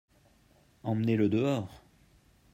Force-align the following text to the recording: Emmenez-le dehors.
Emmenez-le 0.83 1.29
dehors. 1.29 1.79